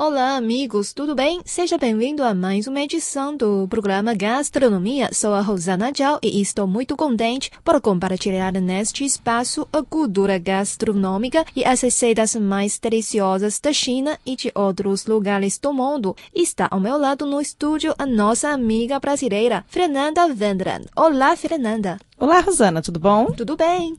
Olá, 0.00 0.36
amigos, 0.36 0.92
tudo 0.92 1.12
bem? 1.12 1.40
Seja 1.44 1.76
bem-vindo 1.76 2.22
a 2.22 2.32
mais 2.32 2.68
uma 2.68 2.80
edição 2.80 3.36
do 3.36 3.66
programa 3.66 4.14
Gastronomia. 4.14 5.10
Sou 5.12 5.34
a 5.34 5.40
Rosana 5.40 5.90
Zhao 5.92 6.20
e 6.22 6.40
estou 6.40 6.68
muito 6.68 6.96
contente 6.96 7.50
por 7.64 7.80
compartilhar 7.80 8.52
neste 8.52 9.04
espaço 9.04 9.66
a 9.72 9.82
cultura 9.82 10.38
gastronômica 10.38 11.44
e 11.56 11.64
as 11.64 11.80
receitas 11.80 12.36
mais 12.36 12.78
deliciosas 12.78 13.58
da 13.58 13.72
China 13.72 14.16
e 14.24 14.36
de 14.36 14.52
outros 14.54 15.04
lugares 15.04 15.58
do 15.58 15.72
mundo. 15.72 16.14
Está 16.32 16.68
ao 16.70 16.78
meu 16.78 16.96
lado 16.96 17.26
no 17.26 17.40
estúdio 17.40 17.92
a 17.98 18.06
nossa 18.06 18.50
amiga 18.50 19.00
brasileira, 19.00 19.64
Fernanda 19.66 20.32
Vendran. 20.32 20.82
Olá, 20.94 21.34
Fernanda. 21.34 21.98
Olá, 22.16 22.38
Rosana, 22.38 22.80
tudo 22.80 23.00
bom? 23.00 23.32
Tudo 23.32 23.56
bem. 23.56 23.96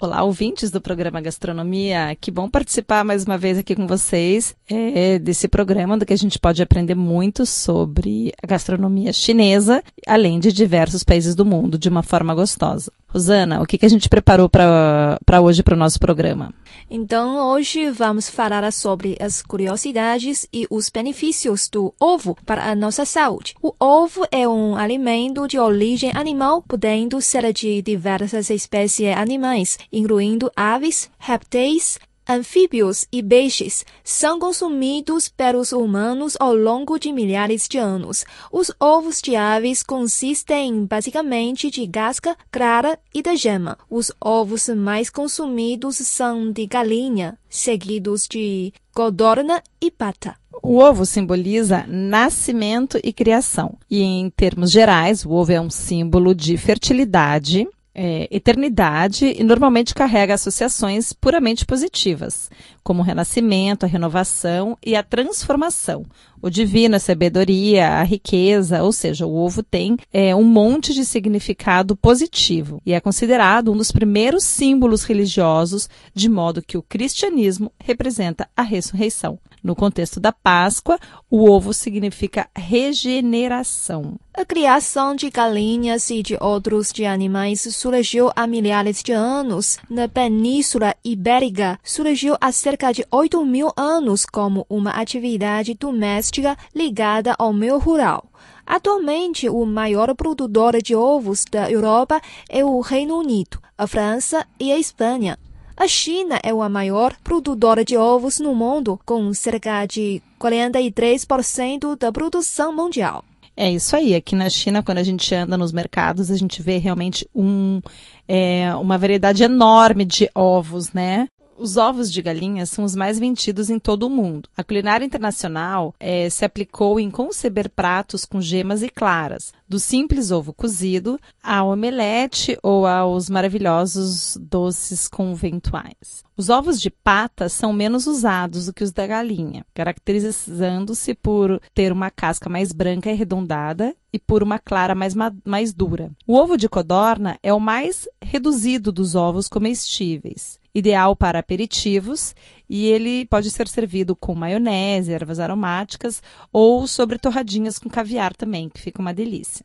Olá, 0.00 0.22
ouvintes 0.22 0.70
do 0.70 0.80
programa 0.80 1.20
Gastronomia. 1.20 2.16
Que 2.20 2.30
bom 2.30 2.48
participar 2.48 3.04
mais 3.04 3.24
uma 3.24 3.36
vez 3.36 3.58
aqui 3.58 3.74
com 3.74 3.84
vocês 3.84 4.54
é, 4.70 5.18
desse 5.18 5.48
programa, 5.48 5.98
do 5.98 6.06
que 6.06 6.12
a 6.12 6.16
gente 6.16 6.38
pode 6.38 6.62
aprender 6.62 6.94
muito 6.94 7.44
sobre 7.44 8.32
a 8.40 8.46
gastronomia 8.46 9.12
chinesa, 9.12 9.82
além 10.06 10.38
de 10.38 10.52
diversos 10.52 11.02
países 11.02 11.34
do 11.34 11.44
mundo, 11.44 11.76
de 11.76 11.88
uma 11.88 12.04
forma 12.04 12.32
gostosa. 12.32 12.92
Rosana, 13.08 13.62
o 13.62 13.66
que, 13.66 13.78
que 13.78 13.86
a 13.86 13.88
gente 13.88 14.08
preparou 14.08 14.50
para 14.50 15.40
hoje 15.42 15.62
para 15.62 15.74
o 15.74 15.78
nosso 15.78 15.98
programa? 15.98 16.52
Então, 16.90 17.50
hoje 17.50 17.90
vamos 17.90 18.28
falar 18.28 18.70
sobre 18.70 19.16
as 19.18 19.42
curiosidades 19.42 20.46
e 20.52 20.66
os 20.70 20.90
benefícios 20.90 21.68
do 21.68 21.94
ovo 21.98 22.36
para 22.44 22.70
a 22.70 22.74
nossa 22.74 23.06
saúde. 23.06 23.54
O 23.62 23.74
ovo 23.80 24.26
é 24.30 24.46
um 24.46 24.76
alimento 24.76 25.48
de 25.48 25.58
origem 25.58 26.12
animal, 26.14 26.62
podendo 26.62 27.20
ser 27.22 27.50
de 27.52 27.80
diversas 27.80 28.50
espécies 28.50 29.16
animais, 29.16 29.78
incluindo 29.90 30.52
aves, 30.54 31.10
répteis, 31.18 31.98
anfíbios 32.28 33.06
e 33.10 33.22
peixes 33.22 33.86
são 34.04 34.38
consumidos 34.38 35.28
pelos 35.28 35.72
humanos 35.72 36.36
ao 36.38 36.54
longo 36.54 36.98
de 36.98 37.10
milhares 37.10 37.66
de 37.66 37.78
anos. 37.78 38.24
Os 38.52 38.70
ovos 38.78 39.22
de 39.22 39.34
aves 39.34 39.82
consistem 39.82 40.84
basicamente 40.84 41.70
de 41.70 41.88
casca, 41.88 42.36
clara 42.50 42.98
e 43.14 43.22
da 43.22 43.34
gema. 43.34 43.78
Os 43.88 44.12
ovos 44.20 44.68
mais 44.68 45.08
consumidos 45.08 45.96
são 45.96 46.52
de 46.52 46.66
galinha, 46.66 47.38
seguidos 47.48 48.26
de 48.28 48.72
codorna 48.94 49.62
e 49.80 49.90
pata. 49.90 50.36
O 50.62 50.78
ovo 50.78 51.06
simboliza 51.06 51.86
nascimento 51.86 52.98
e 53.02 53.12
criação. 53.12 53.78
E 53.88 54.02
em 54.02 54.28
termos 54.28 54.70
gerais, 54.70 55.24
o 55.24 55.30
ovo 55.30 55.52
é 55.52 55.60
um 55.60 55.70
símbolo 55.70 56.34
de 56.34 56.56
fertilidade, 56.56 57.66
é, 58.00 58.28
eternidade 58.30 59.26
e 59.26 59.42
normalmente 59.42 59.92
carrega 59.92 60.32
associações 60.32 61.12
puramente 61.12 61.66
positivas, 61.66 62.48
como 62.84 63.00
o 63.02 63.04
renascimento, 63.04 63.84
a 63.84 63.88
renovação 63.88 64.78
e 64.86 64.94
a 64.94 65.02
transformação. 65.02 66.06
O 66.40 66.48
divino, 66.48 66.94
a 66.94 67.00
sabedoria, 67.00 67.88
a 67.88 68.02
riqueza, 68.04 68.82
ou 68.82 68.92
seja, 68.92 69.26
o 69.26 69.34
ovo 69.34 69.60
tem 69.62 69.96
é, 70.12 70.34
um 70.36 70.44
monte 70.44 70.94
de 70.94 71.04
significado 71.04 71.96
positivo 71.96 72.80
e 72.86 72.92
é 72.92 73.00
considerado 73.00 73.72
um 73.72 73.76
dos 73.76 73.90
primeiros 73.90 74.44
símbolos 74.44 75.02
religiosos, 75.02 75.88
de 76.14 76.28
modo 76.28 76.62
que 76.62 76.78
o 76.78 76.82
cristianismo 76.82 77.72
representa 77.82 78.48
a 78.56 78.62
ressurreição. 78.62 79.38
No 79.62 79.74
contexto 79.74 80.20
da 80.20 80.30
Páscoa, 80.30 80.98
o 81.28 81.50
ovo 81.50 81.74
significa 81.74 82.48
regeneração. 82.54 84.14
A 84.32 84.44
criação 84.44 85.16
de 85.16 85.30
galinhas 85.30 86.08
e 86.10 86.22
de 86.22 86.38
outros 86.40 86.92
de 86.92 87.04
animais 87.04 87.62
surgiu 87.74 88.30
há 88.36 88.46
milhares 88.46 89.02
de 89.02 89.10
anos. 89.10 89.78
Na 89.90 90.06
Península 90.06 90.94
Ibérica, 91.04 91.76
surgiu 91.82 92.36
há 92.40 92.52
cerca 92.52 92.92
de 92.92 93.04
8 93.10 93.44
mil 93.44 93.72
anos 93.76 94.24
como 94.24 94.64
uma 94.70 94.92
atividade 94.92 95.74
doméstica 95.74 96.27
ligada 96.74 97.34
ao 97.38 97.52
meio 97.52 97.78
rural. 97.78 98.24
Atualmente, 98.66 99.48
o 99.48 99.64
maior 99.64 100.14
produtor 100.14 100.82
de 100.82 100.94
ovos 100.94 101.44
da 101.50 101.70
Europa 101.70 102.20
é 102.48 102.64
o 102.64 102.80
Reino 102.80 103.18
Unido, 103.18 103.58
a 103.76 103.86
França 103.86 104.46
e 104.60 104.70
a 104.70 104.78
Espanha. 104.78 105.38
A 105.74 105.86
China 105.86 106.40
é 106.42 106.50
a 106.50 106.68
maior 106.68 107.16
produtora 107.22 107.84
de 107.84 107.96
ovos 107.96 108.40
no 108.40 108.54
mundo, 108.54 109.00
com 109.06 109.32
cerca 109.32 109.86
de 109.86 110.20
43% 110.38 111.96
da 111.96 112.10
produção 112.12 112.74
mundial. 112.74 113.24
É 113.56 113.70
isso 113.70 113.96
aí. 113.96 114.14
Aqui 114.14 114.36
na 114.36 114.50
China, 114.50 114.82
quando 114.82 114.98
a 114.98 115.02
gente 115.02 115.34
anda 115.34 115.56
nos 115.56 115.72
mercados, 115.72 116.30
a 116.30 116.36
gente 116.36 116.62
vê 116.62 116.78
realmente 116.78 117.28
um, 117.34 117.80
é, 118.28 118.74
uma 118.76 118.98
variedade 118.98 119.42
enorme 119.42 120.04
de 120.04 120.28
ovos, 120.34 120.92
né? 120.92 121.26
Os 121.58 121.76
ovos 121.76 122.12
de 122.12 122.22
galinha 122.22 122.64
são 122.66 122.84
os 122.84 122.94
mais 122.94 123.18
vendidos 123.18 123.68
em 123.68 123.80
todo 123.80 124.04
o 124.04 124.10
mundo. 124.10 124.48
A 124.56 124.62
culinária 124.62 125.04
internacional 125.04 125.92
é, 125.98 126.30
se 126.30 126.44
aplicou 126.44 127.00
em 127.00 127.10
conceber 127.10 127.68
pratos 127.68 128.24
com 128.24 128.40
gemas 128.40 128.80
e 128.80 128.88
claras, 128.88 129.52
do 129.68 129.80
simples 129.80 130.30
ovo 130.30 130.52
cozido 130.52 131.18
ao 131.42 131.70
omelete 131.70 132.56
ou 132.62 132.86
aos 132.86 133.28
maravilhosos 133.28 134.38
doces 134.40 135.08
conventuais. 135.08 136.22
Os 136.36 136.48
ovos 136.48 136.80
de 136.80 136.90
pata 136.90 137.48
são 137.48 137.72
menos 137.72 138.06
usados 138.06 138.66
do 138.66 138.72
que 138.72 138.84
os 138.84 138.92
da 138.92 139.04
galinha, 139.04 139.66
caracterizando-se 139.74 141.12
por 141.12 141.60
ter 141.74 141.90
uma 141.90 142.08
casca 142.08 142.48
mais 142.48 142.70
branca 142.70 143.10
e 143.10 143.12
arredondada 143.14 143.96
e 144.12 144.18
por 144.18 144.44
uma 144.44 144.60
clara 144.60 144.94
mais, 144.94 145.14
mais 145.44 145.72
dura. 145.72 146.12
O 146.24 146.36
ovo 146.36 146.56
de 146.56 146.68
codorna 146.68 147.36
é 147.42 147.52
o 147.52 147.58
mais 147.58 148.08
reduzido 148.22 148.92
dos 148.92 149.16
ovos 149.16 149.48
comestíveis 149.48 150.57
ideal 150.74 151.16
para 151.16 151.38
aperitivos 151.38 152.34
e 152.68 152.86
ele 152.86 153.26
pode 153.26 153.50
ser 153.50 153.68
servido 153.68 154.14
com 154.14 154.34
maionese, 154.34 155.12
ervas 155.12 155.40
aromáticas 155.40 156.22
ou 156.52 156.86
sobre 156.86 157.18
torradinhas 157.18 157.78
com 157.78 157.88
caviar 157.88 158.34
também, 158.34 158.68
que 158.68 158.80
fica 158.80 159.00
uma 159.00 159.14
delícia. 159.14 159.64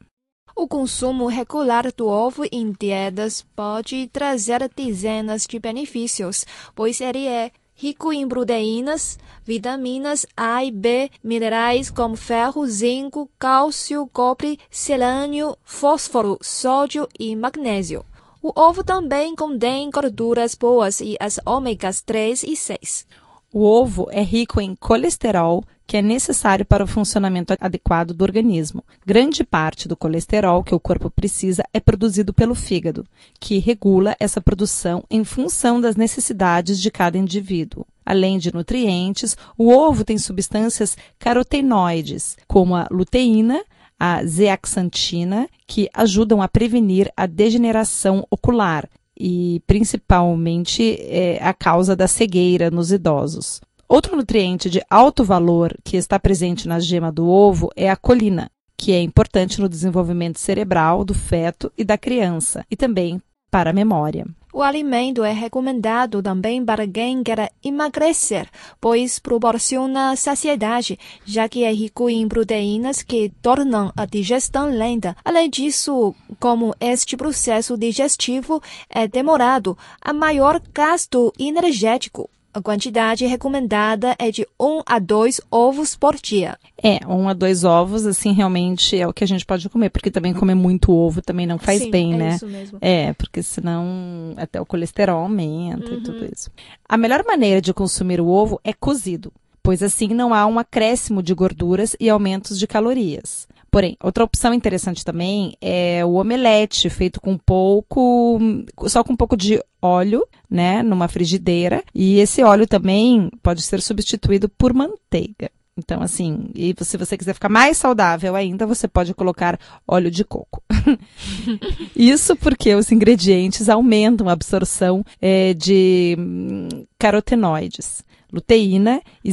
O 0.56 0.68
consumo 0.68 1.26
regular 1.28 1.92
do 1.92 2.08
ovo 2.08 2.44
em 2.52 2.72
dietas 2.72 3.44
pode 3.56 4.08
trazer 4.08 4.70
dezenas 4.76 5.48
de 5.48 5.58
benefícios, 5.58 6.46
pois 6.76 7.02
ele 7.02 7.26
é 7.26 7.52
rico 7.74 8.14
em 8.14 8.28
proteínas, 8.28 9.18
vitaminas 9.44 10.26
A 10.38 10.64
e 10.64 10.72
B, 10.72 11.10
minerais 11.24 11.90
como 11.90 12.16
ferro, 12.16 12.68
zinco, 12.68 13.30
cálcio, 13.40 14.08
cobre, 14.14 14.60
selênio, 14.70 15.58
fósforo, 15.64 16.38
sódio 16.42 17.08
e 17.20 17.36
magnésio. 17.36 18.06
O 18.46 18.52
ovo 18.60 18.84
também 18.84 19.34
contém 19.38 19.90
gorduras 19.90 20.54
boas 20.54 21.00
e 21.00 21.16
as 21.18 21.40
ômegas 21.46 22.02
3 22.02 22.44
e 22.44 22.58
6. 22.58 23.08
O 23.54 23.64
ovo 23.64 24.10
é 24.12 24.22
rico 24.22 24.60
em 24.60 24.76
colesterol, 24.76 25.64
que 25.88 25.96
é 25.96 26.02
necessário 26.02 26.66
para 26.66 26.84
o 26.84 26.88
funcionamento 26.88 27.56
adequado 27.58 28.14
do 28.14 28.22
organismo. 28.22 28.84
Grande 29.06 29.46
parte 29.46 29.88
do 29.88 29.96
colesterol 29.96 30.62
que 30.62 30.76
o 30.76 30.80
corpo 30.80 31.10
precisa 31.10 31.64
é 31.74 31.80
produzido 31.80 32.34
pelo 32.34 32.54
fígado, 32.54 33.08
que 33.40 33.60
regula 33.60 34.14
essa 34.20 34.42
produção 34.42 35.06
em 35.10 35.24
função 35.24 35.80
das 35.80 35.96
necessidades 35.96 36.82
de 36.82 36.92
cada 36.92 37.18
indivíduo. 37.18 37.86
Além 38.06 38.38
de 38.38 38.54
nutrientes, 38.54 39.38
o 39.58 39.70
ovo 39.70 40.04
tem 40.04 40.18
substâncias 40.18 40.98
carotenoides, 41.18 42.36
como 42.46 42.76
a 42.76 42.90
luteína, 42.92 43.64
a 44.00 44.24
zeaxantina, 44.24 45.48
que 45.68 45.90
ajudam 45.94 46.42
a 46.42 46.48
prevenir 46.48 47.12
a 47.16 47.26
degeneração 47.26 48.26
ocular 48.30 48.90
e 49.18 49.62
principalmente 49.68 50.98
é, 51.02 51.40
a 51.42 51.54
causa 51.54 51.96
da 51.96 52.08
cegueira 52.08 52.72
nos 52.72 52.92
idosos. 52.92 53.62
Outro 53.88 54.16
nutriente 54.16 54.70
de 54.70 54.82
alto 54.90 55.24
valor 55.24 55.78
que 55.84 55.98
está 55.98 56.20
presente 56.20 56.68
na 56.68 56.80
gema 56.80 57.12
do 57.12 57.28
ovo 57.28 57.70
é 57.76 57.90
a 57.90 57.96
colina, 57.96 58.50
que 58.76 58.92
é 58.92 59.02
importante 59.02 59.62
no 59.62 59.70
desenvolvimento 59.70 60.40
cerebral 60.40 61.06
do 61.06 61.14
feto 61.14 61.72
e 61.78 61.84
da 61.84 61.98
criança, 61.98 62.66
e 62.72 62.76
também 62.76 63.22
para 63.52 63.70
a 63.70 63.74
memória. 63.74 64.26
O 64.56 64.62
alimento 64.62 65.24
é 65.24 65.32
recomendado 65.32 66.22
também 66.22 66.64
para 66.64 66.88
quem 66.88 67.24
quer 67.24 67.52
emagrecer, 67.64 68.48
pois 68.80 69.18
proporciona 69.18 70.16
saciedade, 70.16 71.00
já 71.26 71.50
que 71.50 71.64
é 71.64 71.74
rico 71.74 72.08
em 72.08 72.28
proteínas 72.28 73.02
que 73.02 73.32
tornam 73.42 73.92
a 73.98 74.06
digestão 74.06 74.70
lenta. 74.70 75.18
Além 75.26 75.50
disso, 75.50 76.14
como 76.40 76.76
este 76.80 77.18
processo 77.18 77.76
digestivo 77.76 78.62
é 78.88 79.08
demorado, 79.08 79.76
há 80.00 80.14
maior 80.14 80.62
gasto 80.72 81.34
energético. 81.40 82.30
A 82.54 82.62
quantidade 82.62 83.26
recomendada 83.26 84.16
é 84.20 84.30
de 84.30 84.48
1 84.60 84.84
a 84.86 85.00
2 85.00 85.42
ovos 85.50 85.96
por 85.96 86.16
dia. 86.16 86.56
É, 86.78 87.00
1 87.08 87.30
a 87.30 87.34
2 87.34 87.64
ovos, 87.64 88.06
assim, 88.06 88.32
realmente 88.32 88.96
é 88.96 89.08
o 89.08 89.14
que 89.14 89.24
a 89.24 89.28
gente 89.28 89.44
pode 89.44 89.68
comer, 89.70 89.90
porque 89.90 90.12
também 90.12 90.36
comer 90.36 90.54
muito 90.54 90.92
ovo 90.92 91.20
também 91.20 91.48
não 91.48 91.58
faz 91.58 91.82
Sim, 91.82 91.90
bem, 91.90 92.14
é 92.14 92.18
né? 92.18 92.36
Isso 92.36 92.46
mesmo. 92.46 92.78
É, 92.80 93.14
porque 93.14 93.42
senão 93.42 94.36
até 94.38 94.62
o 94.62 94.66
colesterol 94.68 95.24
aumenta 95.24 95.90
uhum. 95.90 95.98
e 95.98 96.04
tudo 96.04 96.30
isso. 96.32 96.52
A 96.88 96.96
melhor 96.96 97.24
maneira 97.26 97.60
de 97.60 97.74
consumir 97.74 98.22
o 98.22 98.28
ovo 98.28 98.62
é 98.64 98.72
cozido, 98.72 99.34
pois 99.64 99.82
assim 99.82 100.10
não 100.10 100.32
há 100.32 100.46
um 100.46 100.60
acréscimo 100.60 101.24
de 101.24 101.34
gorduras 101.34 101.96
e 102.00 102.08
aumentos 102.08 102.60
de 102.60 102.68
calorias. 102.68 103.48
Porém, 103.74 103.98
outra 104.04 104.24
opção 104.24 104.54
interessante 104.54 105.04
também 105.04 105.58
é 105.60 106.06
o 106.06 106.14
omelete, 106.14 106.92
feito 106.92 107.20
com 107.20 107.36
pouco, 107.36 108.40
só 108.86 109.04
com 109.04 109.14
um 109.14 109.18
pouco 109.18 109.36
de 109.36 109.60
óleo, 109.82 110.28
né, 110.48 110.84
numa 110.84 111.08
frigideira. 111.08 111.84
E 111.92 112.20
esse 112.20 112.44
óleo 112.44 112.68
também 112.68 113.32
pode 113.42 113.64
ser 113.64 113.82
substituído 113.82 114.48
por 114.48 114.76
manteiga. 114.76 115.50
Então, 115.76 116.04
assim, 116.04 116.52
e 116.54 116.76
se 116.82 116.98
você 116.98 117.18
quiser 117.18 117.34
ficar 117.34 117.50
mais 117.50 117.78
saudável 117.78 118.36
ainda, 118.36 118.68
você 118.68 118.88
pode 118.88 119.12
colocar 119.16 119.60
óleo 119.88 120.12
de 120.12 120.24
coco. 120.24 120.62
Isso 121.98 122.36
porque 122.36 122.76
os 122.76 122.92
ingredientes 122.92 123.70
aumentam 123.70 124.30
a 124.30 124.34
absorção 124.34 125.04
é, 125.20 125.56
de 125.56 126.16
hum, 126.20 126.86
carotenoides, 127.00 128.04
luteína 128.34 129.02
e 129.24 129.32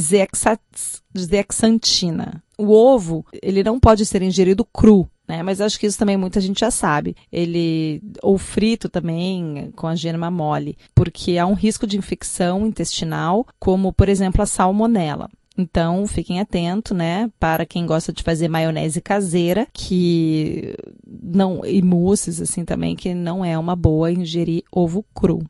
zeaxantina. 1.17 2.43
O 2.57 2.71
ovo, 2.71 3.25
ele 3.41 3.63
não 3.63 3.79
pode 3.79 4.05
ser 4.05 4.21
ingerido 4.21 4.63
cru, 4.63 5.09
né? 5.27 5.41
Mas 5.41 5.59
acho 5.59 5.79
que 5.79 5.87
isso 5.87 5.97
também 5.97 6.15
muita 6.15 6.39
gente 6.39 6.59
já 6.59 6.69
sabe. 6.69 7.15
Ele 7.31 8.03
ou 8.21 8.37
frito 8.37 8.87
também 8.87 9.71
com 9.75 9.87
a 9.87 9.95
gema 9.95 10.29
mole, 10.29 10.77
porque 10.93 11.39
há 11.39 11.47
um 11.47 11.55
risco 11.55 11.87
de 11.87 11.97
infecção 11.97 12.67
intestinal, 12.67 13.47
como 13.59 13.91
por 13.91 14.07
exemplo 14.07 14.43
a 14.43 14.45
salmonela. 14.45 15.27
Então, 15.57 16.07
fiquem 16.07 16.39
atentos, 16.39 16.95
né, 16.95 17.29
para 17.39 17.65
quem 17.65 17.85
gosta 17.85 18.13
de 18.13 18.23
fazer 18.23 18.47
maionese 18.47 19.01
caseira, 19.01 19.67
que 19.73 20.75
não 21.05 21.65
e 21.65 21.81
mousses 21.81 22.41
assim 22.41 22.63
também, 22.63 22.95
que 22.95 23.13
não 23.13 23.43
é 23.43 23.57
uma 23.57 23.75
boa 23.75 24.11
ingerir 24.11 24.63
ovo 24.71 25.05
cru. 25.13 25.43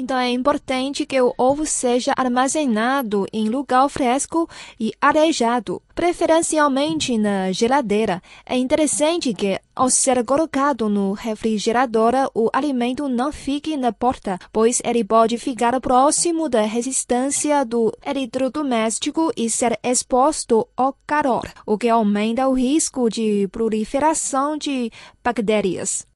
Então 0.00 0.16
é 0.16 0.30
importante 0.30 1.04
que 1.04 1.20
o 1.20 1.34
ovo 1.36 1.66
seja 1.66 2.12
armazenado 2.16 3.26
em 3.32 3.48
lugar 3.48 3.88
fresco 3.88 4.48
e 4.78 4.92
arejado, 5.00 5.82
preferencialmente 5.92 7.18
na 7.18 7.50
geladeira. 7.50 8.22
É 8.46 8.56
interessante 8.56 9.34
que, 9.34 9.58
ao 9.74 9.90
ser 9.90 10.24
colocado 10.24 10.88
no 10.88 11.14
refrigerador, 11.14 12.12
o 12.32 12.48
alimento 12.52 13.08
não 13.08 13.32
fique 13.32 13.76
na 13.76 13.92
porta, 13.92 14.38
pois 14.52 14.80
ele 14.84 15.02
pode 15.02 15.36
ficar 15.36 15.80
próximo 15.80 16.48
da 16.48 16.62
resistência 16.62 17.64
do 17.64 17.92
eletrodoméstico 18.06 19.32
e 19.36 19.50
ser 19.50 19.80
exposto 19.82 20.68
ao 20.76 20.96
calor, 21.08 21.50
o 21.66 21.76
que 21.76 21.88
aumenta 21.88 22.46
o 22.46 22.52
risco 22.52 23.10
de 23.10 23.48
proliferação 23.48 24.56
de 24.56 24.92
bactérias. 25.24 26.06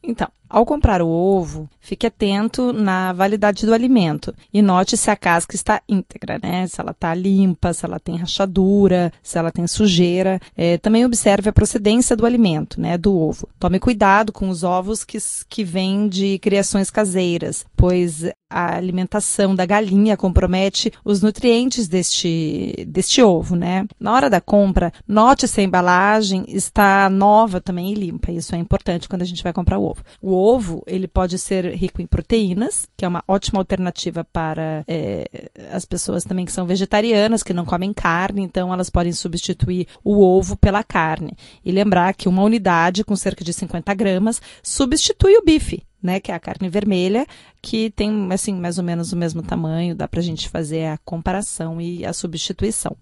Então, 0.00 0.28
ao 0.52 0.66
comprar 0.66 1.00
o 1.00 1.08
ovo, 1.08 1.66
fique 1.80 2.06
atento 2.06 2.74
na 2.74 3.14
validade 3.14 3.64
do 3.64 3.72
alimento 3.72 4.34
e 4.52 4.60
note 4.60 4.98
se 4.98 5.10
a 5.10 5.16
casca 5.16 5.56
está 5.56 5.80
íntegra, 5.88 6.38
né? 6.42 6.66
Se 6.66 6.78
ela 6.78 6.90
está 6.90 7.14
limpa, 7.14 7.72
se 7.72 7.86
ela 7.86 7.98
tem 7.98 8.16
rachadura, 8.16 9.10
se 9.22 9.38
ela 9.38 9.50
tem 9.50 9.66
sujeira. 9.66 10.38
É, 10.54 10.76
também 10.76 11.06
observe 11.06 11.48
a 11.48 11.52
procedência 11.54 12.14
do 12.14 12.26
alimento, 12.26 12.78
né? 12.78 12.98
Do 12.98 13.18
ovo. 13.18 13.48
Tome 13.58 13.80
cuidado 13.80 14.30
com 14.30 14.50
os 14.50 14.62
ovos 14.62 15.04
que, 15.04 15.16
que 15.48 15.64
vêm 15.64 16.06
de 16.06 16.38
criações 16.38 16.90
caseiras, 16.90 17.64
pois 17.74 18.26
a 18.52 18.76
alimentação 18.76 19.54
da 19.54 19.64
galinha 19.64 20.16
compromete 20.16 20.92
os 21.02 21.22
nutrientes 21.22 21.88
deste, 21.88 22.84
deste 22.86 23.22
ovo, 23.22 23.56
né? 23.56 23.86
Na 23.98 24.12
hora 24.12 24.28
da 24.28 24.40
compra, 24.40 24.92
note 25.08 25.48
se 25.48 25.60
a 25.60 25.64
embalagem 25.64 26.44
está 26.46 27.08
nova 27.08 27.60
também 27.60 27.90
e 27.90 27.94
limpa. 27.94 28.30
Isso 28.30 28.54
é 28.54 28.58
importante 28.58 29.08
quando 29.08 29.22
a 29.22 29.24
gente 29.24 29.42
vai 29.42 29.52
comprar 29.52 29.78
o 29.78 29.84
ovo. 29.84 30.04
O 30.20 30.41
ovo, 30.42 30.82
ele 30.86 31.06
pode 31.06 31.38
ser 31.38 31.74
rico 31.74 32.02
em 32.02 32.06
proteínas, 32.06 32.88
que 32.96 33.04
é 33.04 33.08
uma 33.08 33.22
ótima 33.28 33.60
alternativa 33.60 34.24
para 34.24 34.84
é, 34.88 35.50
as 35.72 35.84
pessoas 35.84 36.24
também 36.24 36.44
que 36.44 36.52
são 36.52 36.66
vegetarianas, 36.66 37.42
que 37.42 37.52
não 37.52 37.64
comem 37.64 37.92
carne, 37.92 38.42
então 38.42 38.72
elas 38.72 38.90
podem 38.90 39.12
substituir 39.12 39.86
o 40.02 40.20
ovo 40.20 40.56
pela 40.56 40.82
carne. 40.82 41.32
E 41.64 41.70
lembrar 41.70 42.14
que 42.14 42.28
uma 42.28 42.42
unidade 42.42 43.04
com 43.04 43.16
cerca 43.16 43.44
de 43.44 43.52
50 43.52 43.94
gramas 43.94 44.40
substitui 44.62 45.36
o 45.36 45.44
bife. 45.44 45.82
Né, 46.02 46.18
que 46.18 46.32
é 46.32 46.34
a 46.34 46.40
carne 46.40 46.68
vermelha, 46.68 47.24
que 47.62 47.88
tem 47.90 48.26
assim 48.32 48.54
mais 48.54 48.76
ou 48.76 48.82
menos 48.82 49.12
o 49.12 49.16
mesmo 49.16 49.40
tamanho, 49.40 49.94
dá 49.94 50.08
para 50.08 50.18
a 50.18 50.22
gente 50.22 50.48
fazer 50.48 50.86
a 50.86 50.98
comparação 50.98 51.80
e 51.80 52.04
a 52.04 52.12
substituição. 52.12 52.96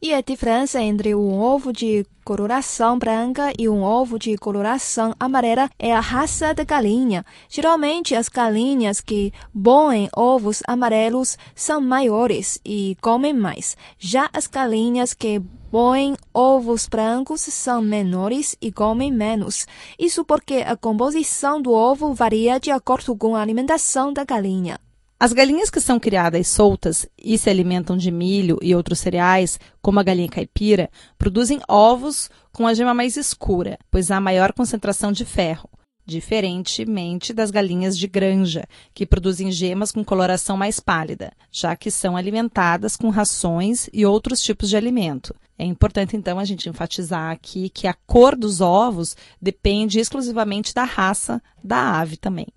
E 0.00 0.12
a 0.12 0.20
diferença 0.20 0.80
entre 0.80 1.14
um 1.14 1.40
ovo 1.40 1.72
de 1.72 2.04
coloração 2.22 2.98
branca 2.98 3.50
e 3.58 3.66
um 3.66 3.82
ovo 3.82 4.18
de 4.18 4.36
coloração 4.36 5.14
amarela 5.18 5.70
é 5.78 5.90
a 5.90 6.00
raça 6.00 6.52
da 6.52 6.64
galinha. 6.64 7.24
Geralmente, 7.48 8.14
as 8.14 8.28
galinhas 8.28 9.00
que 9.00 9.32
põem 9.54 10.10
ovos 10.14 10.62
amarelos 10.68 11.38
são 11.54 11.80
maiores 11.80 12.60
e 12.62 12.94
comem 13.00 13.32
mais. 13.32 13.74
Já 13.98 14.28
as 14.34 14.46
galinhas 14.46 15.14
que 15.14 15.40
põem 15.70 16.14
ovos 16.32 16.86
brancos 16.86 17.40
são 17.40 17.80
menores 17.80 18.54
e 18.60 18.70
comem 18.70 19.10
menos. 19.10 19.66
Isso 19.98 20.26
porque 20.26 20.56
a 20.56 20.76
composição 20.76 21.60
do 21.60 21.72
ovo 21.72 22.12
varia 22.12 22.60
de 22.60 22.70
acordo 22.70 23.16
com 23.16 23.34
a 23.34 23.40
alimentação 23.40 24.12
da 24.12 24.24
galinha. 24.24 24.78
As 25.18 25.32
galinhas 25.32 25.70
que 25.70 25.80
são 25.80 25.98
criadas 25.98 26.46
soltas 26.46 27.08
e 27.16 27.38
se 27.38 27.48
alimentam 27.48 27.96
de 27.96 28.10
milho 28.10 28.58
e 28.60 28.74
outros 28.74 28.98
cereais, 28.98 29.58
como 29.80 29.98
a 29.98 30.02
galinha 30.02 30.28
caipira, 30.28 30.90
produzem 31.16 31.58
ovos 31.66 32.28
com 32.52 32.66
a 32.66 32.74
gema 32.74 32.92
mais 32.92 33.16
escura, 33.16 33.78
pois 33.90 34.10
há 34.10 34.20
maior 34.20 34.52
concentração 34.52 35.10
de 35.10 35.24
ferro, 35.24 35.70
diferentemente 36.04 37.32
das 37.32 37.50
galinhas 37.50 37.96
de 37.96 38.06
granja, 38.06 38.66
que 38.92 39.06
produzem 39.06 39.50
gemas 39.50 39.90
com 39.90 40.04
coloração 40.04 40.54
mais 40.54 40.80
pálida, 40.80 41.32
já 41.50 41.74
que 41.74 41.90
são 41.90 42.14
alimentadas 42.14 42.94
com 42.94 43.08
rações 43.08 43.88
e 43.94 44.04
outros 44.04 44.42
tipos 44.42 44.68
de 44.68 44.76
alimento. 44.76 45.34
É 45.58 45.64
importante, 45.64 46.14
então, 46.14 46.38
a 46.38 46.44
gente 46.44 46.68
enfatizar 46.68 47.32
aqui 47.32 47.70
que 47.70 47.86
a 47.86 47.94
cor 48.06 48.36
dos 48.36 48.60
ovos 48.60 49.16
depende 49.40 49.98
exclusivamente 49.98 50.74
da 50.74 50.84
raça 50.84 51.42
da 51.64 51.98
ave 51.98 52.18
também. 52.18 52.48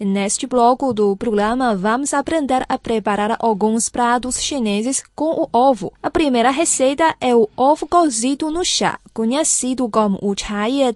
Neste 0.00 0.44
bloco 0.44 0.92
do 0.92 1.16
programa, 1.16 1.76
vamos 1.76 2.12
aprender 2.12 2.66
a 2.68 2.76
preparar 2.76 3.36
alguns 3.38 3.88
pratos 3.88 4.42
chineses 4.42 5.04
com 5.14 5.40
o 5.40 5.48
ovo. 5.56 5.92
A 6.02 6.10
primeira 6.10 6.50
receita 6.50 7.14
é 7.20 7.32
o 7.32 7.48
ovo 7.56 7.86
cozido 7.86 8.50
no 8.50 8.64
chá, 8.64 8.98
conhecido 9.12 9.88
como 9.88 10.18
o 10.20 10.34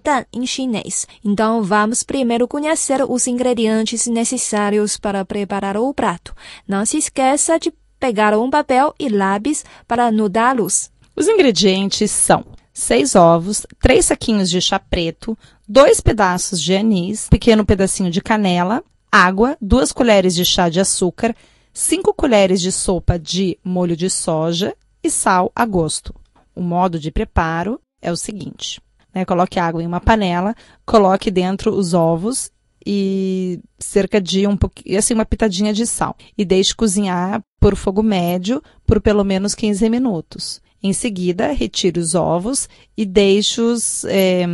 dan 0.03 0.25
em 0.33 0.45
chinês. 0.45 1.07
Então, 1.23 1.63
vamos 1.63 2.03
primeiro 2.03 2.45
conhecer 2.45 3.01
os 3.09 3.25
ingredientes 3.25 4.05
necessários 4.05 4.97
para 4.97 5.23
preparar 5.23 5.77
o 5.77 5.93
prato. 5.93 6.35
Não 6.67 6.85
se 6.85 6.97
esqueça 6.97 7.57
de 7.57 7.71
pegar 7.97 8.37
um 8.37 8.49
papel 8.49 8.93
e 8.99 9.07
lápis 9.07 9.63
para 9.87 10.07
anotá-los. 10.07 10.91
Os 11.15 11.25
ingredientes 11.25 12.11
são 12.11 12.43
seis 12.79 13.13
ovos, 13.15 13.65
três 13.81 14.05
saquinhos 14.05 14.49
de 14.49 14.61
chá 14.61 14.79
preto, 14.79 15.37
dois 15.67 15.99
pedaços 15.99 16.61
de 16.61 16.73
anis, 16.73 17.27
pequeno 17.29 17.65
pedacinho 17.65 18.09
de 18.09 18.21
canela, 18.21 18.83
água, 19.11 19.57
duas 19.61 19.91
colheres 19.91 20.33
de 20.33 20.45
chá 20.45 20.69
de 20.69 20.79
açúcar, 20.79 21.35
cinco 21.73 22.13
colheres 22.13 22.61
de 22.61 22.71
sopa 22.71 23.19
de 23.19 23.59
molho 23.63 23.95
de 23.95 24.09
soja 24.09 24.75
e 25.03 25.09
sal 25.09 25.51
a 25.55 25.65
gosto. 25.65 26.15
O 26.55 26.61
modo 26.61 26.99
de 26.99 27.11
preparo 27.11 27.79
é 28.01 28.11
o 28.11 28.17
seguinte: 28.17 28.81
né, 29.13 29.25
coloque 29.25 29.59
água 29.59 29.83
em 29.83 29.87
uma 29.87 29.99
panela, 29.99 30.55
coloque 30.85 31.29
dentro 31.29 31.75
os 31.75 31.93
ovos 31.93 32.49
e 32.85 33.59
cerca 33.77 34.21
de 34.21 34.47
um 34.47 34.55
pouquinho, 34.55 34.97
assim, 34.97 35.13
uma 35.13 35.25
pitadinha 35.25 35.73
de 35.73 35.85
sal 35.85 36.15
e 36.37 36.45
deixe 36.45 36.73
cozinhar 36.73 37.43
por 37.59 37.75
fogo 37.75 38.01
médio 38.01 38.63
por 38.85 39.01
pelo 39.01 39.23
menos 39.25 39.53
15 39.53 39.89
minutos. 39.89 40.61
Em 40.81 40.93
seguida, 40.93 41.51
retire 41.51 41.99
os 41.99 42.15
ovos 42.15 42.69
e 42.95 43.05
deixe-os 43.05 44.05
é, 44.05 44.45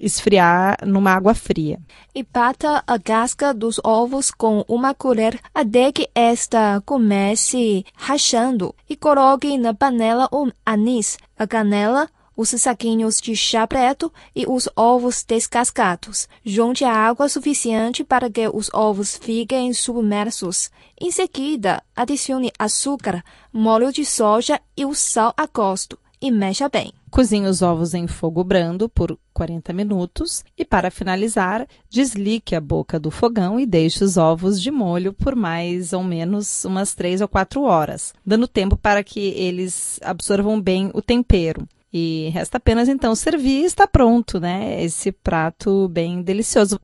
esfriar 0.00 0.78
numa 0.86 1.12
água 1.12 1.34
fria. 1.34 1.78
E 2.14 2.22
bata 2.22 2.82
a 2.86 2.98
casca 2.98 3.52
dos 3.52 3.78
ovos 3.84 4.30
com 4.30 4.64
uma 4.66 4.94
colher 4.94 5.38
até 5.54 5.92
que 5.92 6.08
esta 6.14 6.82
comece 6.86 7.84
rachando. 7.94 8.74
E 8.88 8.96
coloque 8.96 9.58
na 9.58 9.74
panela 9.74 10.26
o 10.32 10.50
anis, 10.64 11.18
a 11.38 11.46
canela, 11.46 12.08
os 12.50 12.60
saquinhos 12.60 13.20
de 13.20 13.36
chá 13.36 13.66
preto 13.66 14.12
e 14.34 14.44
os 14.46 14.68
ovos 14.74 15.22
descascados. 15.22 16.28
Junte 16.44 16.84
a 16.84 16.92
água 16.92 17.28
suficiente 17.28 18.02
para 18.02 18.28
que 18.28 18.48
os 18.48 18.68
ovos 18.74 19.16
fiquem 19.16 19.72
submersos. 19.72 20.70
Em 21.00 21.10
seguida, 21.10 21.82
adicione 21.94 22.50
açúcar, 22.58 23.22
molho 23.52 23.92
de 23.92 24.04
soja 24.04 24.60
e 24.76 24.84
o 24.84 24.94
sal 24.94 25.32
a 25.36 25.46
gosto 25.46 25.96
e 26.20 26.30
mexa 26.30 26.68
bem. 26.68 26.92
Cozinhe 27.10 27.46
os 27.46 27.60
ovos 27.60 27.92
em 27.92 28.06
fogo 28.06 28.42
brando 28.42 28.88
por 28.88 29.18
40 29.34 29.72
minutos 29.72 30.42
e, 30.56 30.64
para 30.64 30.90
finalizar, 30.90 31.66
desligue 31.90 32.54
a 32.54 32.60
boca 32.60 32.98
do 32.98 33.10
fogão 33.10 33.60
e 33.60 33.66
deixe 33.66 34.02
os 34.02 34.16
ovos 34.16 34.60
de 34.60 34.70
molho 34.70 35.12
por 35.12 35.36
mais 35.36 35.92
ou 35.92 36.02
menos 36.02 36.64
umas 36.64 36.94
3 36.94 37.20
ou 37.20 37.28
4 37.28 37.62
horas, 37.62 38.14
dando 38.24 38.48
tempo 38.48 38.76
para 38.76 39.04
que 39.04 39.20
eles 39.20 40.00
absorvam 40.02 40.58
bem 40.58 40.90
o 40.94 41.02
tempero. 41.02 41.68
E 41.92 42.30
resta 42.32 42.56
apenas 42.56 42.88
então 42.88 43.14
servir 43.14 43.62
e 43.62 43.64
está 43.64 43.86
pronto, 43.86 44.40
né? 44.40 44.82
Esse 44.82 45.12
prato 45.12 45.88
bem 45.88 46.22
delicioso. 46.22 46.80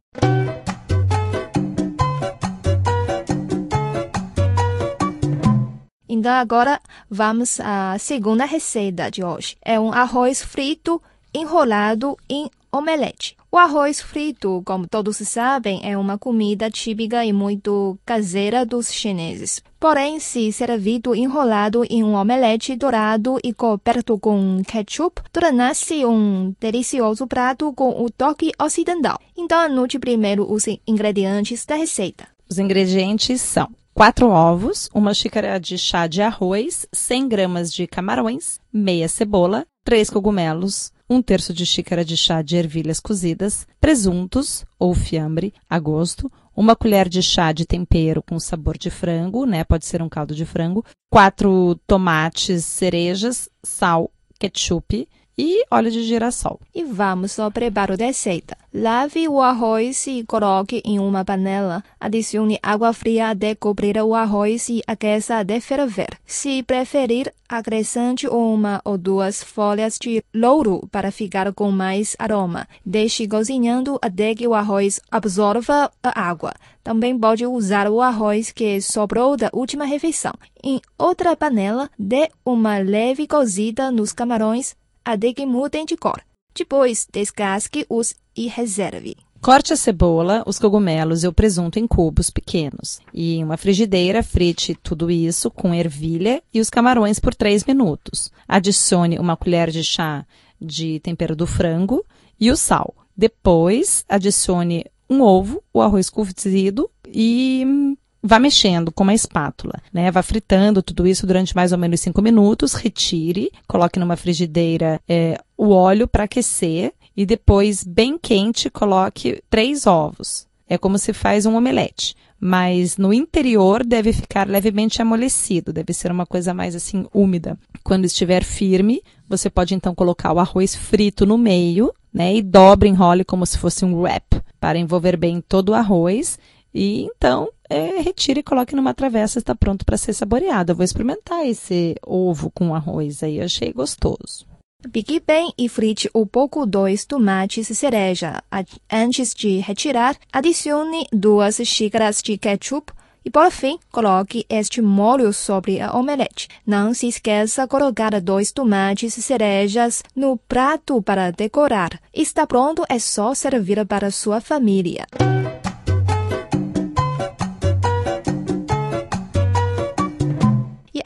Então 6.07 6.33
agora 6.33 6.81
vamos 7.09 7.61
à 7.61 7.97
segunda 7.99 8.45
receita 8.45 9.11
de 9.11 9.25
hoje. 9.25 9.57
É 9.65 9.81
um 9.81 9.93
arroz 9.93 10.43
frito 10.43 11.01
enrolado 11.33 12.17
em 12.29 12.51
omelete. 12.73 13.38
O 13.59 13.61
arroz 13.61 14.01
frito, 14.01 14.63
como 14.65 14.87
todos 14.87 15.17
sabem, 15.17 15.81
é 15.83 15.99
uma 15.99 16.17
comida 16.17 16.71
típica 16.71 17.25
e 17.25 17.33
muito 17.33 17.99
caseira 18.07 18.65
dos 18.65 18.93
chineses. 18.93 19.61
Porém, 19.81 20.21
se 20.21 20.53
servido 20.53 21.13
enrolado 21.13 21.85
em 21.91 22.05
um 22.05 22.15
omelete 22.15 22.77
dourado 22.77 23.37
e 23.43 23.53
coberto 23.53 24.17
com 24.17 24.63
ketchup, 24.65 25.23
torna-se 25.33 26.07
um 26.07 26.55
delicioso 26.61 27.27
prato 27.27 27.73
com 27.73 28.01
o 28.01 28.09
toque 28.09 28.53
ocidental. 28.63 29.19
Então, 29.37 29.59
anote 29.59 29.99
primeiro 29.99 30.49
os 30.49 30.67
ingredientes 30.87 31.67
da 31.67 31.75
receita. 31.75 32.29
Os 32.49 32.61
ingredientes 32.61 33.41
são 33.41 33.69
quatro 33.93 34.29
ovos, 34.29 34.89
uma 34.95 35.13
xícara 35.13 35.59
de 35.59 35.77
chá 35.77 36.07
de 36.07 36.23
arroz, 36.23 36.87
100 36.93 37.29
gramas 37.29 37.73
de 37.73 37.89
camarões, 37.89 38.61
meia 38.73 39.09
cebola, 39.09 39.67
três 39.83 40.09
cogumelos, 40.09 40.93
um 41.09 41.23
terço 41.23 41.53
de 41.55 41.65
xícara 41.65 42.05
de 42.05 42.17
chá 42.17 42.43
de 42.43 42.57
ervilhas 42.57 43.01
cozidas, 43.01 43.67
presuntos 43.81 44.65
ou 44.79 44.95
fiambre 44.95 45.55
a 45.69 45.79
gosto, 45.79 46.31
uma 46.55 46.75
colher 46.77 47.09
de 47.09 47.23
chá 47.23 47.53
de 47.53 47.65
tempero 47.65 48.23
com 48.23 48.39
sabor 48.39 48.77
de 48.77 48.91
frango, 48.91 49.47
né? 49.47 49.65
Pode 49.65 49.87
ser 49.87 50.03
um 50.03 50.09
caldo 50.09 50.35
de 50.35 50.45
frango, 50.45 50.85
quatro 51.11 51.79
tomates 51.87 52.65
cerejas, 52.65 53.49
sal, 53.63 54.11
ketchup, 54.39 55.09
e 55.39 55.65
óleo 55.71 55.91
de 55.91 56.03
girassol. 56.03 56.59
E 56.75 56.83
vamos 56.83 57.39
ao 57.39 57.51
preparo 57.51 57.97
da 57.97 58.07
receita. 58.07 58.57
Lave 58.75 59.29
o 59.29 59.41
arroz 59.41 60.07
e 60.09 60.25
coloque 60.25 60.83
em 60.85 60.99
uma 60.99 61.25
panela. 61.25 61.83
Adicione 61.99 62.59
água 62.63 62.93
fria 62.93 63.31
até 63.31 63.55
cobrir 63.55 63.97
o 63.99 64.15
arroz 64.15 64.69
e 64.69 64.83
aqueça 64.87 65.39
até 65.39 65.61
ferver. 65.61 66.09
Se 66.27 66.63
preferir, 66.65 67.33
acrescente 67.49 68.27
uma 68.27 68.81
ou 68.85 68.99
duas 68.99 69.43
folhas 69.43 69.97
de 69.99 70.23
louro 70.35 70.87
para 70.91 71.13
ficar 71.13 71.53
com 71.55 71.71
mais 71.71 72.15
aroma. 72.19 72.69
Deixe 72.85 73.27
cozinhando 73.27 73.99
até 74.03 74.35
que 74.35 74.47
o 74.47 74.55
arroz 74.55 75.01
absorva 75.11 75.91
a 76.03 76.21
água. 76.21 76.53
Também 76.83 77.19
pode 77.19 77.47
usar 77.47 77.89
o 77.89 78.01
arroz 78.01 78.51
que 78.51 78.81
sobrou 78.81 79.37
da 79.37 79.51
última 79.53 79.85
refeição. 79.85 80.33
Em 80.63 80.81
outra 80.99 81.37
panela, 81.37 81.91
dê 81.99 82.31
uma 82.45 82.79
leve 82.79 83.27
cozida 83.27 83.91
nos 83.91 84.13
camarões 84.13 84.75
até 85.05 85.33
que 85.33 85.47
mudem 85.47 85.85
de 85.85 85.97
cor. 85.97 86.21
Depois, 86.55 87.07
descasque-os 87.13 88.15
e 88.37 88.49
reserve. 88.49 89.17
Corte 89.41 89.73
a 89.73 89.77
cebola, 89.77 90.43
os 90.47 90.59
cogumelos 90.59 91.23
e 91.23 91.29
o 91.29 91.33
presunto 91.33 91.79
em 91.79 91.87
cubos 91.87 92.29
pequenos. 92.29 93.01
E 93.15 93.37
em 93.37 93.45
uma 93.45 93.57
frigideira, 93.57 94.23
frite 94.23 94.75
tudo 94.83 95.11
isso 95.11 95.49
com 95.49 95.73
ervilha 95.73 96.43
e 96.53 96.61
os 96.61 96.69
camarões 96.69 97.21
por 97.21 97.35
3 97.35 97.65
minutos. 97.65 98.33
Adicione 98.49 99.19
uma 99.19 99.37
colher 99.37 99.71
de 99.71 99.85
chá 99.85 100.27
de 100.61 100.99
tempero 101.01 101.37
do 101.37 101.47
frango 101.47 102.05
e 102.39 102.51
o 102.51 102.57
sal. 102.57 102.93
Depois, 103.17 104.05
adicione 104.09 104.85
um 105.09 105.23
ovo, 105.23 105.63
o 105.73 105.81
arroz 105.81 106.11
cozido 106.11 106.91
e 107.07 107.97
vá 108.23 108.39
mexendo 108.39 108.93
com 108.93 109.05
uma 109.05 109.15
espátula, 109.15 109.75
né? 109.93 110.11
Vá 110.11 110.23
fritando 110.23 110.83
tudo 110.83 111.07
isso 111.07 111.27
durante 111.27 111.55
mais 111.55 111.73
ou 111.73 111.79
menos 111.79 112.01
cinco 112.01 112.21
minutos, 112.21 112.75
retire, 112.75 113.51
coloque 113.67 113.99
numa 113.99 114.17
frigideira 114.17 115.01
é, 115.09 115.41
o 115.57 115.71
óleo 115.71 116.09
para 116.09 116.25
aquecer 116.25 116.93
e 117.17 117.27
depois, 117.27 117.83
bem 117.83 118.19
quente, 118.19 118.71
coloque 118.71 119.43
três 119.51 119.87
ovos. 119.87 120.47
É 120.69 120.77
como 120.77 120.99
se 120.99 121.13
faz 121.13 121.47
um 121.47 121.57
omelete, 121.57 122.15
mas 122.39 122.99
no 122.99 123.13
interior 123.13 123.85
deve 123.85 124.13
ficar 124.13 124.47
levemente 124.47 125.01
amolecido, 125.01 125.73
deve 125.73 125.93
ser 125.95 126.13
uma 126.13 126.27
coisa 126.27 126.53
mais 126.53 126.75
assim 126.75 127.07
úmida. 127.13 127.59
Quando 127.83 128.05
estiver 128.05 128.45
firme, 128.45 129.03
você 129.27 129.49
pode 129.49 129.75
então 129.75 129.95
colocar 129.95 130.33
o 130.33 130.39
arroz 130.39 130.75
frito 130.75 131.25
no 131.25 131.39
meio, 131.39 131.93
né? 132.13 132.37
E 132.37 132.43
dobre, 132.43 132.89
enrole 132.89 133.25
como 133.25 133.47
se 133.47 133.59
fosse 133.59 133.85
um 133.85 133.99
wrap 133.99 134.41
para 134.61 134.79
envolver 134.79 135.17
bem 135.17 135.41
todo 135.41 135.71
o 135.71 135.75
arroz 135.75 136.39
e 136.79 137.03
então, 137.03 137.49
é, 137.69 138.01
retire 138.01 138.39
e 138.39 138.43
coloque 138.45 138.77
numa 138.77 138.95
travessa, 138.95 139.41
está 139.41 139.53
pronto 139.53 139.85
para 139.85 139.97
ser 139.97 140.13
saboreado. 140.13 140.71
Eu 140.71 140.77
vou 140.77 140.85
experimentar 140.85 141.45
esse 141.45 141.97
ovo 142.07 142.53
com 142.53 142.73
arroz 142.73 143.21
aí, 143.25 143.41
achei 143.41 143.73
gostoso. 143.73 144.47
Pique 144.93 145.19
bem 145.19 145.53
e 145.59 145.69
frite 145.69 146.09
um 146.15 146.25
pouco 146.25 146.65
dois 146.65 147.05
tomates 147.05 147.67
cereja. 147.77 148.41
Antes 148.89 149.35
de 149.35 149.59
retirar, 149.59 150.17
adicione 150.33 151.05
duas 151.13 151.57
xícaras 151.57 152.23
de 152.23 152.39
ketchup 152.39 152.93
e, 153.25 153.31
por 153.31 153.51
fim, 153.51 153.77
coloque 153.91 154.47
este 154.49 154.81
molho 154.81 155.33
sobre 155.33 155.81
a 155.81 155.93
omelete. 155.93 156.47
Não 156.65 156.95
se 156.95 157.09
esqueça 157.09 157.63
de 157.63 157.69
colocar 157.69 158.21
dois 158.21 158.53
tomates 158.53 159.15
cerejas 159.15 160.05
no 160.15 160.37
prato 160.37 161.03
para 161.03 161.33
decorar. 161.33 162.01
Está 162.15 162.47
pronto, 162.47 162.85
é 162.89 163.01
só 163.01 163.35
servir 163.35 163.85
para 163.85 164.13
sua 164.13 164.41
família. 164.41 165.07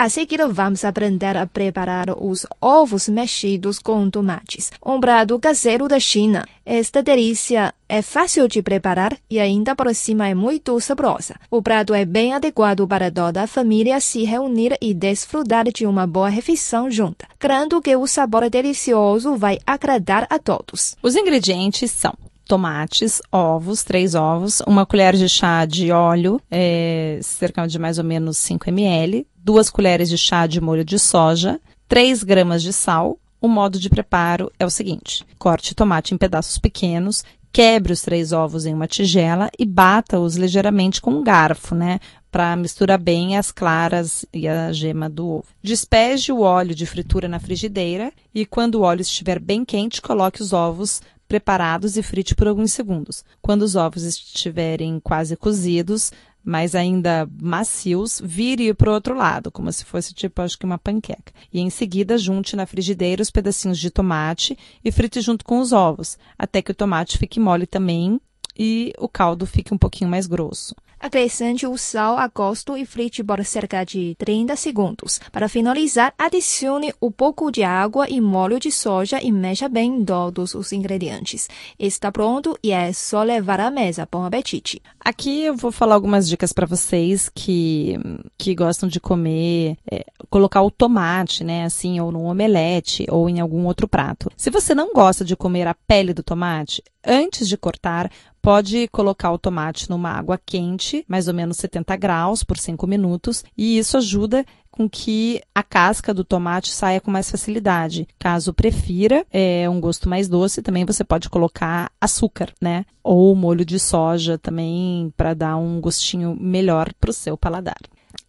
A 0.03 0.09
seguir, 0.09 0.45
vamos 0.49 0.85
aprender 0.85 1.37
a 1.37 1.47
preparar 1.47 2.11
os 2.21 2.45
ovos 2.61 3.09
mexidos 3.09 3.79
com 3.79 4.11
tomates, 4.11 4.73
um 4.85 4.99
prato 4.99 5.39
caseiro 5.39 5.87
da 5.87 6.01
China. 6.01 6.45
Esta 6.67 7.05
delícia 7.05 7.73
é 7.89 8.03
fácil 8.03 8.49
de 8.49 8.61
preparar 8.61 9.17
e 9.31 9.39
ainda 9.39 9.77
por 9.77 9.95
cima 9.95 10.27
é 10.27 10.35
muito 10.35 10.81
saborosa. 10.81 11.37
O 11.49 11.63
prato 11.63 11.95
é 11.95 12.05
bem 12.05 12.35
adequado 12.35 12.85
para 12.89 13.13
toda 13.13 13.45
a 13.45 13.47
família 13.47 14.01
se 14.01 14.25
reunir 14.25 14.77
e 14.81 14.93
desfrutar 14.93 15.67
de 15.71 15.87
uma 15.87 16.05
boa 16.05 16.29
refeição 16.29 16.91
junta. 16.91 17.29
Crendo 17.39 17.81
que 17.81 17.95
o 17.95 18.05
sabor 18.09 18.51
delicioso 18.51 19.37
vai 19.37 19.61
agradar 19.65 20.27
a 20.29 20.37
todos. 20.37 20.97
Os 21.01 21.15
ingredientes 21.15 21.93
são 21.93 22.13
tomates, 22.53 23.23
ovos, 23.33 23.83
três 23.83 24.15
ovos, 24.15 24.61
uma 24.67 24.85
colher 24.85 25.17
de 25.17 25.27
chá 25.27 25.65
de 25.65 25.91
óleo, 25.91 26.39
é, 26.51 27.19
cerca 27.23 27.67
de 27.67 27.79
mais 27.79 27.97
ou 27.97 28.05
menos 28.05 28.37
5 28.37 28.69
ml, 28.69 29.27
duas 29.35 29.71
colheres 29.71 30.11
de 30.11 30.19
chá 30.19 30.47
de 30.47 30.61
molho 30.61 30.85
de 30.85 30.99
soja, 30.99 31.59
3 31.89 32.23
gramas 32.23 32.63
de 32.63 32.71
sal. 32.71 33.19
O 33.41 33.49
modo 33.49 33.79
de 33.79 33.89
preparo 33.89 34.53
é 34.59 34.67
o 34.67 34.71
seguinte: 34.71 35.25
corte 35.39 35.75
tomate 35.75 36.13
em 36.13 36.19
pedaços 36.19 36.59
pequenos, 36.59 37.25
quebre 37.51 37.95
os 37.95 38.03
três 38.03 38.33
ovos 38.33 38.67
em 38.67 38.75
uma 38.75 38.87
tigela 38.87 39.49
e 39.59 39.65
bata-os 39.65 40.37
ligeiramente 40.37 41.01
com 41.01 41.11
um 41.11 41.25
garfo, 41.25 41.75
né? 41.75 42.01
Para 42.31 42.55
misturar 42.55 42.99
bem 42.99 43.39
as 43.39 43.51
claras 43.51 44.27
e 44.31 44.47
a 44.47 44.71
gema 44.75 45.09
do 45.09 45.27
ovo. 45.27 45.47
Despeje 45.63 46.33
o 46.33 46.41
óleo 46.41 46.75
de 46.75 46.85
fritura 46.85 47.29
na 47.29 47.41
frigideira 47.41 48.13
e, 48.35 48.45
quando 48.45 48.75
o 48.75 48.83
óleo 48.83 49.01
estiver 49.01 49.39
bem 49.39 49.65
quente, 49.65 50.03
coloque 50.03 50.43
os 50.43 50.53
ovos 50.53 51.01
preparados 51.33 51.97
e 51.97 52.03
frite 52.03 52.35
por 52.35 52.47
alguns 52.47 52.75
segundos. 52.75 53.25
Quando 53.41 53.63
os 53.63 53.75
ovos 53.75 54.03
estiverem 54.03 55.01
quase 55.01 55.35
cozidos, 55.35 56.13
mas 56.45 56.75
ainda 56.75 57.27
macios, 57.41 58.21
vire 58.23 58.75
para 58.75 58.91
o 58.91 58.93
outro 58.93 59.15
lado, 59.15 59.51
como 59.51 59.73
se 59.73 59.83
fosse 59.83 60.13
tipo, 60.13 60.43
acho 60.43 60.59
que 60.59 60.67
uma 60.67 60.77
panqueca. 60.77 61.33
E 61.51 61.59
em 61.59 61.71
seguida, 61.71 62.19
junte 62.19 62.55
na 62.55 62.67
frigideira 62.67 63.23
os 63.23 63.31
pedacinhos 63.31 63.79
de 63.79 63.91
tomate 63.91 64.59
e 64.85 64.93
frite 64.93 65.23
junto 65.23 65.43
com 65.43 65.59
os 65.59 65.73
ovos, 65.73 66.19
até 66.39 66.61
que 66.61 66.73
o 66.73 66.75
tomate 66.75 67.17
fique 67.17 67.41
mole 67.41 67.67
também 67.67 68.21
e 68.55 68.93
o 68.99 69.09
caldo 69.09 69.47
fique 69.47 69.73
um 69.73 69.79
pouquinho 69.79 70.11
mais 70.11 70.27
grosso. 70.27 70.75
Acrescente 71.03 71.67
o 71.67 71.77
sal 71.77 72.17
a 72.17 72.29
gosto 72.29 72.77
e 72.77 72.87
frite 72.87 73.25
por 73.25 73.45
cerca 73.45 73.83
de 73.83 74.15
30 74.19 74.55
segundos. 74.55 75.21
Para 75.33 75.49
finalizar, 75.49 76.15
adicione 76.17 76.95
um 77.03 77.11
pouco 77.11 77.51
de 77.51 77.65
água 77.65 78.09
e 78.09 78.21
molho 78.21 78.61
de 78.61 78.71
soja 78.71 79.19
e 79.21 79.33
mexa 79.33 79.69
bem 79.69 80.05
todos 80.05 80.55
os 80.55 80.71
ingredientes. 80.73 81.49
Está 81.77 82.13
pronto 82.13 82.57
e 82.63 82.71
é 82.71 82.93
só 82.93 83.25
levar 83.25 83.59
à 83.59 83.69
mesa. 83.69 84.07
Bom 84.09 84.25
apetite! 84.25 84.81
Aqui 85.01 85.43
eu 85.43 85.57
vou 85.57 85.73
falar 85.73 85.97
algumas 85.97 86.29
dicas 86.29 86.53
para 86.53 86.67
vocês 86.67 87.29
que, 87.35 87.99
que 88.39 88.55
gostam 88.55 88.89
de 88.89 89.01
comer, 89.01 89.77
é, 89.91 90.05
colocar 90.31 90.63
o 90.63 90.71
tomate, 90.71 91.43
né, 91.43 91.65
assim, 91.65 91.99
ou 91.99 92.13
no 92.13 92.23
omelete 92.23 93.07
ou 93.11 93.29
em 93.29 93.41
algum 93.41 93.67
outro 93.67 93.89
prato. 93.89 94.31
Se 94.37 94.51
você 94.51 94.73
não 94.73 94.93
gosta 94.93 95.25
de 95.25 95.35
comer 95.35 95.67
a 95.67 95.75
pele 95.75 96.15
do 96.15 96.23
tomate, 96.23 96.81
antes 97.05 97.49
de 97.49 97.57
cortar, 97.57 98.09
pode 98.43 98.89
colocar 98.89 99.31
o 99.31 99.39
tomate 99.39 99.89
numa 99.89 100.11
água 100.11 100.39
quente, 100.45 101.05
mais 101.09 101.29
ou 101.29 101.35
menos 101.35 101.57
70 101.59 101.97
graus 101.97 102.43
por 102.43 102.59
5 102.59 102.87
minutos, 102.87 103.45
e 103.57 103.79
isso 103.79 103.97
ajuda 103.97 104.45
com 104.73 104.89
que 104.89 105.41
a 105.55 105.63
casca 105.63 106.13
do 106.13 106.25
tomate 106.25 106.71
saia 106.71 107.01
com 107.01 107.11
mais 107.11 107.31
facilidade. 107.31 108.09
Caso 108.19 108.53
prefira 108.55 109.25
é, 109.31 109.69
um 109.69 109.79
gosto 109.79 110.09
mais 110.09 110.29
doce, 110.29 110.63
também 110.63 110.85
você 110.85 111.05
pode 111.05 111.29
colocar 111.29 111.93
açúcar, 112.01 112.53
né? 112.61 112.85
Ou 113.05 113.37
molho 113.37 113.65
de 113.65 113.79
soja 113.79 114.39
também 114.39 115.13
para 115.17 115.35
dar 115.35 115.57
um 115.57 115.81
gostinho 115.81 116.37
melhor 116.41 116.93
para 116.99 117.11
o 117.11 117.15
seu 117.15 117.37
paladar. 117.37 117.79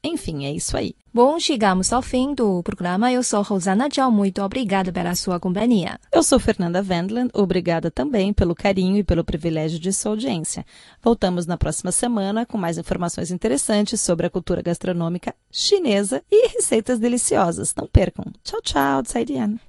Enfim, 0.03 0.45
é 0.45 0.51
isso 0.51 0.75
aí. 0.75 0.95
Bom, 1.13 1.39
chegamos 1.39 1.93
ao 1.93 2.01
fim 2.01 2.33
do 2.33 2.61
programa. 2.61 3.11
Eu 3.11 3.23
sou 3.23 3.41
Rosana 3.41 3.87
Tchau. 3.87 4.11
Muito 4.11 4.41
obrigada 4.41 4.91
pela 4.91 5.15
sua 5.15 5.39
companhia. 5.39 5.99
Eu 6.11 6.21
sou 6.21 6.39
Fernanda 6.39 6.83
Wendland. 6.85 7.29
Obrigada 7.33 7.89
também 7.89 8.33
pelo 8.33 8.53
carinho 8.53 8.97
e 8.97 9.03
pelo 9.03 9.23
privilégio 9.23 9.79
de 9.79 9.93
sua 9.93 10.11
audiência. 10.11 10.65
Voltamos 11.01 11.45
na 11.45 11.57
próxima 11.57 11.91
semana 11.91 12.45
com 12.45 12.57
mais 12.57 12.77
informações 12.77 13.31
interessantes 13.31 14.01
sobre 14.01 14.25
a 14.25 14.29
cultura 14.29 14.61
gastronômica 14.61 15.33
chinesa 15.49 16.21
e 16.29 16.49
receitas 16.49 16.99
deliciosas. 16.99 17.73
Não 17.75 17.87
percam. 17.87 18.25
Tchau, 18.43 18.61
tchau. 18.61 19.03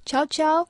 Tchau, 0.05 0.27
tchau. 0.27 0.69